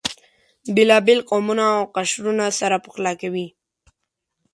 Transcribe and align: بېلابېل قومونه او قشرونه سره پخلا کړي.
بېلابېل 0.75 1.19
قومونه 1.29 1.63
او 1.75 1.83
قشرونه 1.95 2.45
سره 2.59 2.75
پخلا 2.85 3.13
کړي. 3.21 3.47